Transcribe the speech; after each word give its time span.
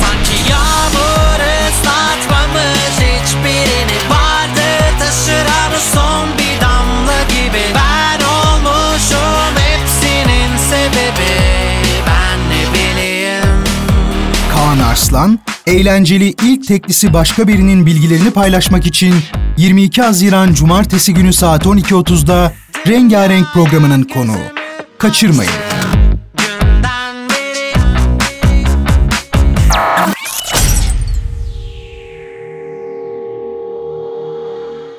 Sanki 0.00 0.50
yağmur 0.50 1.40
ıslatmamış 1.68 2.96
hiçbirini 2.98 4.10
vardı 4.10 4.68
taşıran 4.98 5.78
son 5.92 6.28
bir 6.38 6.60
damla 6.60 7.22
gibi 7.28 7.62
Ben 7.74 8.24
olmuşum 8.24 9.56
hepsinin 9.56 10.56
sebebi 10.70 11.40
ben 12.06 12.38
ne 12.50 12.74
bileyim 12.74 13.64
Kaan 14.52 14.78
Arslan, 14.78 15.38
eğlenceli 15.66 16.34
ilk 16.42 16.68
teklisi 16.68 17.12
başka 17.14 17.48
birinin 17.48 17.86
bilgilerini 17.86 18.30
paylaşmak 18.30 18.86
için 18.86 19.14
22 19.56 20.02
Haziran 20.02 20.54
Cumartesi 20.54 21.14
günü 21.14 21.32
saat 21.32 21.66
12.30'da 21.66 22.52
Rengarenk 22.86 23.46
programının 23.52 24.02
konuğu. 24.02 24.42
Kaçırmayın. 24.98 25.71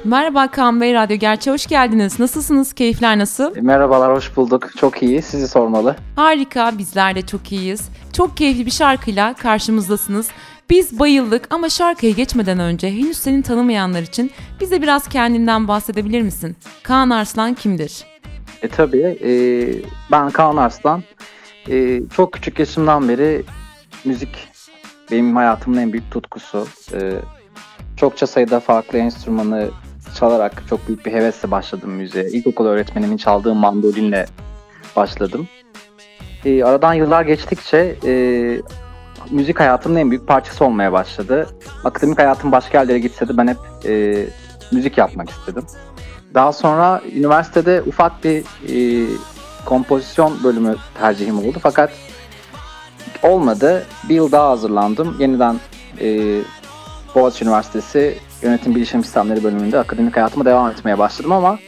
Merhaba 0.05 0.47
Kaan 0.51 0.81
Bey, 0.81 0.93
Radyo 0.93 1.17
Gerçe 1.17 1.51
hoş 1.51 1.67
geldiniz. 1.67 2.19
Nasılsınız? 2.19 2.73
Keyifler 2.73 3.17
nasıl? 3.19 3.55
Merhabalar, 3.61 4.15
hoş 4.15 4.35
bulduk. 4.37 4.69
Çok 4.77 5.03
iyi. 5.03 5.21
Sizi 5.21 5.47
sormalı. 5.47 5.95
Harika, 6.15 6.77
bizler 6.77 7.15
de 7.15 7.21
çok 7.21 7.51
iyiyiz. 7.51 7.89
Çok 8.13 8.37
keyifli 8.37 8.65
bir 8.65 8.71
şarkıyla 8.71 9.33
karşımızdasınız. 9.33 10.27
Biz 10.69 10.99
bayıldık 10.99 11.47
ama 11.49 11.69
şarkıya 11.69 12.11
geçmeden 12.11 12.59
önce 12.59 12.91
henüz 12.91 13.17
seni 13.17 13.43
tanımayanlar 13.43 14.01
için 14.01 14.31
bize 14.61 14.81
biraz 14.81 15.09
kendinden 15.09 15.67
bahsedebilir 15.67 16.21
misin? 16.21 16.55
Kaan 16.83 17.09
Arslan 17.09 17.53
kimdir? 17.53 18.03
E 18.61 18.67
tabii, 18.67 19.19
e, 19.23 19.31
ben 20.11 20.29
Kaan 20.29 20.57
Arslan. 20.57 21.03
E, 21.69 22.01
çok 22.15 22.33
küçük 22.33 22.59
yaşımdan 22.59 23.09
beri 23.09 23.43
müzik 24.05 24.47
benim 25.11 25.35
hayatımın 25.35 25.77
en 25.77 25.93
büyük 25.93 26.11
tutkusu. 26.11 26.67
E, 26.93 27.13
çokça 27.97 28.27
sayıda 28.27 28.59
farklı 28.59 28.97
enstrümanı 28.97 29.69
çalarak 30.15 30.63
çok 30.69 30.87
büyük 30.87 31.05
bir 31.05 31.13
hevesle 31.13 31.51
başladım 31.51 31.89
müziğe. 31.89 32.25
İlkokul 32.29 32.65
öğretmenimin 32.65 33.17
çaldığı 33.17 33.55
mandolinle 33.55 34.25
başladım. 34.95 35.47
E, 36.45 36.63
aradan 36.63 36.93
yıllar 36.93 37.21
geçtikçe 37.21 37.95
e, 38.05 38.13
müzik 39.31 39.59
hayatımın 39.59 39.95
en 39.95 40.11
büyük 40.11 40.27
parçası 40.27 40.65
olmaya 40.65 40.91
başladı. 40.91 41.47
Akademik 41.83 42.19
hayatım 42.19 42.51
başka 42.51 42.79
yerlere 42.79 42.99
gitse 42.99 43.27
de 43.27 43.37
ben 43.37 43.47
hep 43.47 43.57
e, 43.85 44.25
müzik 44.71 44.97
yapmak 44.97 45.29
istedim. 45.29 45.63
Daha 46.33 46.53
sonra 46.53 47.01
üniversitede 47.15 47.83
ufak 47.87 48.23
bir 48.23 48.43
e, 48.69 49.07
kompozisyon 49.65 50.43
bölümü 50.43 50.75
tercihim 50.99 51.39
oldu 51.39 51.57
fakat 51.61 51.91
olmadı. 53.23 53.85
Bir 54.09 54.15
yıl 54.15 54.31
daha 54.31 54.49
hazırlandım. 54.49 55.15
Yeniden 55.19 55.59
e, 56.01 56.39
Boğaziçi 57.15 57.45
Üniversitesi 57.45 58.17
Yönetim 58.43 58.75
Bilişim 58.75 59.03
Sistemleri 59.03 59.43
bölümünde 59.43 59.79
akademik 59.79 60.15
hayatıma 60.15 60.45
devam 60.45 60.71
etmeye 60.71 60.97
başladım 60.97 61.31
ama 61.31 61.59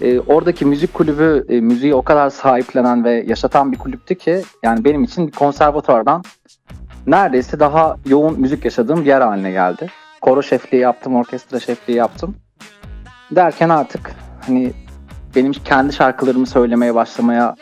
e, 0.00 0.20
oradaki 0.20 0.64
müzik 0.64 0.94
kulübü 0.94 1.46
e, 1.48 1.60
müziği 1.60 1.94
o 1.94 2.02
kadar 2.02 2.30
sahiplenen 2.30 3.04
ve 3.04 3.24
yaşatan 3.26 3.72
bir 3.72 3.78
kulüptü 3.78 4.14
ki 4.14 4.42
yani 4.62 4.84
benim 4.84 5.04
için 5.04 5.26
bir 5.26 5.32
neredeyse 7.06 7.60
daha 7.60 7.96
yoğun 8.06 8.40
müzik 8.40 8.64
yaşadığım 8.64 9.00
bir 9.00 9.06
yer 9.06 9.20
haline 9.20 9.50
geldi. 9.50 9.86
Koro 10.20 10.42
şefliği 10.42 10.82
yaptım, 10.82 11.16
orkestra 11.16 11.60
şefliği 11.60 11.98
yaptım. 11.98 12.36
Derken 13.30 13.68
artık 13.68 14.12
hani 14.46 14.72
benim 15.36 15.52
kendi 15.52 15.92
şarkılarımı 15.92 16.46
söylemeye 16.46 16.94
başlamaya 16.94 17.56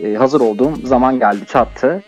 e, 0.00 0.14
hazır 0.14 0.40
olduğum 0.40 0.76
zaman 0.84 1.18
geldi, 1.18 1.46
çattı. 1.46 2.02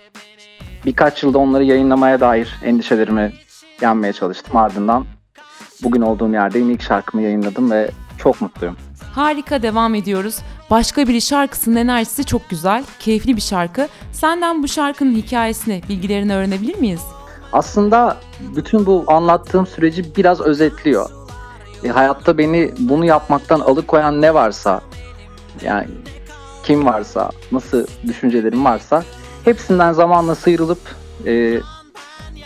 Birkaç 0.86 1.22
yılda 1.22 1.38
onları 1.38 1.64
yayınlamaya 1.64 2.20
dair 2.20 2.56
endişelerimi 2.64 3.32
yenmeye 3.80 4.12
çalıştım. 4.12 4.56
Ardından 4.56 5.04
bugün 5.82 6.00
olduğum 6.00 6.32
yerdeyim. 6.32 6.70
ilk 6.70 6.82
şarkımı 6.82 7.22
yayınladım 7.22 7.70
ve 7.70 7.90
çok 8.18 8.40
mutluyum. 8.40 8.76
Harika 9.14 9.62
devam 9.62 9.94
ediyoruz. 9.94 10.38
Başka 10.70 11.08
biri 11.08 11.20
şarkısının 11.20 11.76
enerjisi 11.76 12.24
çok 12.24 12.50
güzel, 12.50 12.84
keyifli 12.98 13.36
bir 13.36 13.40
şarkı. 13.40 13.88
Senden 14.12 14.62
bu 14.62 14.68
şarkının 14.68 15.14
hikayesini, 15.14 15.82
bilgilerini 15.88 16.34
öğrenebilir 16.34 16.78
miyiz? 16.78 17.02
Aslında 17.52 18.16
bütün 18.56 18.86
bu 18.86 19.04
anlattığım 19.06 19.66
süreci 19.66 20.16
biraz 20.16 20.40
özetliyor. 20.40 21.10
E, 21.84 21.88
hayatta 21.88 22.38
beni 22.38 22.70
bunu 22.78 23.04
yapmaktan 23.04 23.60
alıkoyan 23.60 24.22
ne 24.22 24.34
varsa, 24.34 24.80
yani 25.62 25.86
kim 26.62 26.86
varsa, 26.86 27.30
nasıl 27.52 27.86
düşüncelerim 28.06 28.64
varsa 28.64 29.02
hepsinden 29.44 29.92
zamanla 29.92 30.34
sıyrılıp 30.34 30.80
e, 31.26 31.60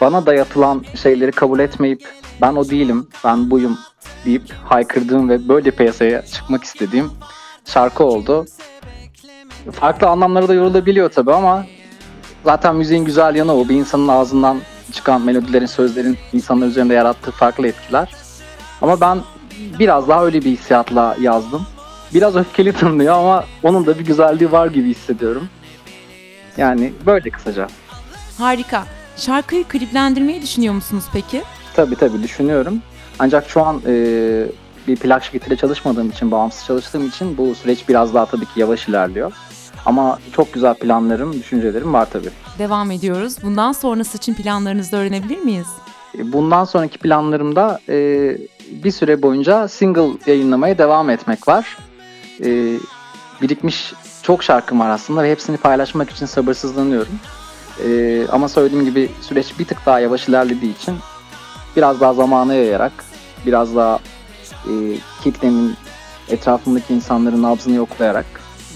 bana 0.00 0.26
dayatılan 0.26 0.84
şeyleri 1.02 1.32
kabul 1.32 1.58
etmeyip 1.58 2.08
ben 2.42 2.54
o 2.54 2.68
değilim, 2.68 3.08
ben 3.24 3.50
buyum 3.50 3.78
deyip 4.24 4.42
haykırdığım 4.64 5.28
ve 5.28 5.48
böyle 5.48 5.70
piyasaya 5.70 6.26
çıkmak 6.26 6.64
istediğim 6.64 7.10
şarkı 7.64 8.04
oldu. 8.04 8.46
Farklı 9.72 10.08
anlamlara 10.08 10.48
da 10.48 10.54
yorulabiliyor 10.54 11.10
tabii 11.10 11.32
ama 11.32 11.66
zaten 12.44 12.76
müziğin 12.76 13.04
güzel 13.04 13.34
yanı 13.34 13.54
o. 13.54 13.68
Bir 13.68 13.74
insanın 13.74 14.08
ağzından 14.08 14.60
çıkan 14.92 15.20
melodilerin, 15.20 15.66
sözlerin 15.66 16.18
insanlar 16.32 16.66
üzerinde 16.66 16.94
yarattığı 16.94 17.30
farklı 17.30 17.66
etkiler. 17.66 18.14
Ama 18.82 19.00
ben 19.00 19.20
biraz 19.78 20.08
daha 20.08 20.24
öyle 20.24 20.44
bir 20.44 20.50
hissiyatla 20.50 21.16
yazdım. 21.20 21.66
Biraz 22.14 22.36
öfkeli 22.36 22.72
tınlıyor 22.72 23.14
ama 23.14 23.44
onun 23.62 23.86
da 23.86 23.98
bir 23.98 24.04
güzelliği 24.04 24.52
var 24.52 24.66
gibi 24.66 24.88
hissediyorum. 24.88 25.48
Yani 26.56 26.92
böyle 27.06 27.30
kısaca. 27.30 27.68
Harika. 28.38 28.84
Şarkıyı 29.16 29.64
kliplendirmeyi 29.64 30.42
düşünüyor 30.42 30.74
musunuz 30.74 31.04
peki? 31.12 31.42
Tabii 31.76 31.96
tabii 31.96 32.22
düşünüyorum. 32.22 32.78
Ancak 33.18 33.48
şu 33.50 33.62
an 33.64 33.82
e, 33.86 33.94
bir 34.88 34.96
plak 34.96 35.24
şirketiyle 35.24 35.56
çalışmadığım 35.56 36.10
için, 36.10 36.30
bağımsız 36.30 36.66
çalıştığım 36.66 37.08
için 37.08 37.38
bu 37.38 37.54
süreç 37.54 37.88
biraz 37.88 38.14
daha 38.14 38.26
tabii 38.26 38.44
ki 38.46 38.60
yavaş 38.60 38.88
ilerliyor. 38.88 39.32
Ama 39.86 40.18
çok 40.32 40.52
güzel 40.52 40.74
planlarım, 40.74 41.32
düşüncelerim 41.32 41.92
var 41.92 42.08
tabii. 42.12 42.30
Devam 42.58 42.90
ediyoruz. 42.90 43.36
Bundan 43.42 43.72
sonrası 43.72 44.16
için 44.16 44.34
planlarınızı 44.34 44.96
öğrenebilir 44.96 45.38
miyiz? 45.38 45.66
E, 46.18 46.32
Bundan 46.32 46.64
sonraki 46.64 46.98
planlarımda 46.98 47.80
e, 47.88 47.94
bir 48.70 48.90
süre 48.90 49.22
boyunca 49.22 49.68
single 49.68 50.10
yayınlamaya 50.26 50.78
devam 50.78 51.10
etmek 51.10 51.48
var. 51.48 51.76
E, 52.44 52.72
birikmiş 53.42 53.92
çok 54.22 54.42
şarkım 54.42 54.80
var 54.80 54.90
aslında 54.90 55.22
ve 55.22 55.30
hepsini 55.30 55.56
paylaşmak 55.56 56.10
için 56.10 56.26
sabırsızlanıyorum. 56.26 57.18
E, 57.86 58.22
ama 58.32 58.48
söylediğim 58.48 58.84
gibi 58.84 59.10
süreç 59.20 59.58
bir 59.58 59.64
tık 59.64 59.86
daha 59.86 60.00
yavaş 60.00 60.28
ilerlediği 60.28 60.76
için 60.76 60.94
biraz 61.76 62.00
daha 62.00 62.14
zamana 62.14 62.54
yayarak, 62.54 62.92
biraz 63.46 63.76
daha 63.76 63.98
e, 64.66 64.72
kitlemin, 65.22 65.74
etrafımdaki 66.28 66.94
insanların 66.94 67.42
nabzını 67.42 67.74
yoklayarak 67.74 68.26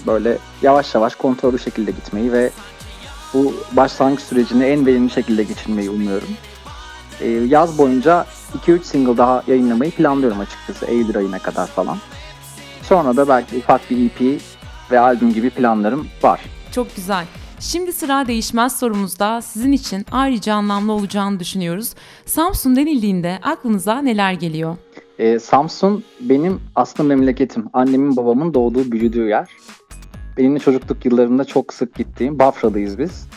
böyle 0.07 0.37
yavaş 0.61 0.95
yavaş 0.95 1.15
kontrollü 1.15 1.59
şekilde 1.59 1.91
gitmeyi 1.91 2.31
ve 2.31 2.51
bu 3.33 3.53
başlangıç 3.71 4.21
sürecini 4.21 4.63
en 4.63 4.85
verimli 4.85 5.09
şekilde 5.09 5.43
geçirmeyi 5.43 5.89
umuyorum. 5.89 6.29
Ee, 7.21 7.27
yaz 7.27 7.77
boyunca 7.77 8.25
2-3 8.67 8.83
single 8.83 9.17
daha 9.17 9.43
yayınlamayı 9.47 9.91
planlıyorum 9.91 10.39
açıkçası 10.39 10.85
Eylül 10.85 11.17
ayına 11.17 11.39
kadar 11.39 11.67
falan. 11.67 11.97
Sonra 12.83 13.17
da 13.17 13.27
belki 13.27 13.57
ufak 13.57 13.89
bir 13.89 14.05
EP 14.05 14.41
ve 14.91 14.99
albüm 14.99 15.33
gibi 15.33 15.49
planlarım 15.49 16.07
var. 16.23 16.41
Çok 16.71 16.95
güzel. 16.95 17.25
Şimdi 17.59 17.93
sıra 17.93 18.27
değişmez 18.27 18.79
sorumuzda 18.79 19.41
sizin 19.41 19.71
için 19.71 20.05
ayrıca 20.11 20.53
anlamlı 20.53 20.91
olacağını 20.91 21.39
düşünüyoruz. 21.39 21.93
Samsun 22.25 22.75
denildiğinde 22.75 23.39
aklınıza 23.43 24.01
neler 24.01 24.33
geliyor? 24.33 24.77
Ee, 25.19 25.39
Samsun 25.39 26.03
benim 26.21 26.61
aslında 26.75 27.07
memleketim. 27.07 27.65
Annemin 27.73 28.17
babamın 28.17 28.53
doğduğu 28.53 28.91
büyüdüğü 28.91 29.27
yer. 29.27 29.49
Benim 30.37 30.55
de 30.55 30.59
çocukluk 30.59 31.05
yıllarında 31.05 31.45
çok 31.45 31.73
sık 31.73 31.95
gittiğim 31.95 32.39
Bafra'dayız 32.39 32.99
biz. 32.99 33.27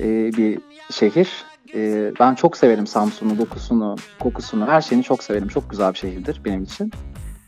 Ee, 0.00 0.30
bir 0.36 0.58
şehir. 0.90 1.28
Ee, 1.74 2.12
ben 2.20 2.34
çok 2.34 2.56
severim 2.56 2.86
Samsun'u, 2.86 3.38
dokusunu, 3.38 3.96
kokusunu, 4.20 4.66
her 4.66 4.80
şeyini 4.80 5.04
çok 5.04 5.22
severim. 5.22 5.48
Çok 5.48 5.70
güzel 5.70 5.92
bir 5.92 5.98
şehirdir 5.98 6.40
benim 6.44 6.62
için. 6.62 6.92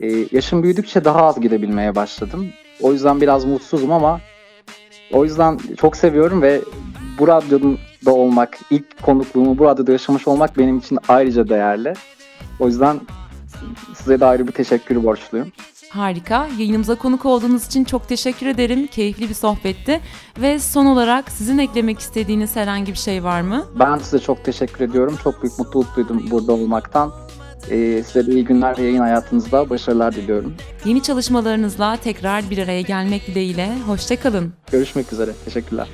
Ee, 0.01 0.27
yaşım 0.33 0.63
büyüdükçe 0.63 1.05
daha 1.05 1.23
az 1.23 1.41
gidebilmeye 1.41 1.95
başladım. 1.95 2.47
O 2.81 2.93
yüzden 2.93 3.21
biraz 3.21 3.45
mutsuzum 3.45 3.93
ama 3.93 4.21
o 5.13 5.25
yüzden 5.25 5.59
çok 5.79 5.97
seviyorum 5.97 6.43
ve 6.43 6.61
bu 7.19 7.29
radyoda 7.29 7.77
olmak, 8.07 8.59
ilk 8.71 9.03
konukluğumu 9.03 9.59
bu 9.59 9.65
radyoda 9.65 9.93
yaşamış 9.93 10.29
olmak 10.29 10.59
benim 10.59 10.79
için 10.79 10.99
ayrıca 11.09 11.49
değerli. 11.49 11.95
O 12.61 12.67
yüzden 12.67 13.01
size 13.95 14.21
de 14.21 14.25
ayrı 14.25 14.47
bir 14.47 14.53
teşekkür 14.53 15.05
borçluyum. 15.05 15.53
Harika. 15.91 16.49
Yayınımıza 16.59 16.95
konuk 16.95 17.27
olduğunuz 17.27 17.67
için 17.67 17.85
çok 17.85 18.09
teşekkür 18.09 18.47
ederim. 18.47 18.87
Keyifli 18.87 19.29
bir 19.29 19.35
sohbetti. 19.35 20.01
Ve 20.41 20.59
son 20.59 20.87
olarak 20.87 21.31
sizin 21.31 21.59
eklemek 21.59 21.99
istediğiniz 21.99 22.57
herhangi 22.57 22.93
bir 22.93 22.99
şey 22.99 23.25
var 23.25 23.41
mı? 23.41 23.65
Ben 23.79 23.99
size 23.99 24.19
çok 24.19 24.45
teşekkür 24.45 24.85
ediyorum. 24.85 25.19
Çok 25.25 25.43
büyük 25.43 25.59
mutluluk 25.59 25.97
duydum 25.97 26.27
burada 26.31 26.53
olmaktan. 26.53 27.13
Ee, 27.71 28.03
size 28.07 28.27
de 28.27 28.33
iyi 28.33 28.45
günler 28.45 28.79
ve 28.79 28.83
yayın 28.83 29.01
hayatınızda 29.01 29.71
başarılar 29.71 30.15
diliyorum. 30.17 30.55
Yeni 30.85 31.03
çalışmalarınızla 31.03 31.97
tekrar 31.97 32.51
bir 32.51 32.59
araya 32.59 32.81
gelmek 32.81 33.27
dileğiyle. 33.27 33.69
Hoşçakalın. 33.87 34.53
Görüşmek 34.73 35.13
üzere. 35.13 35.31
Teşekkürler. 35.45 35.89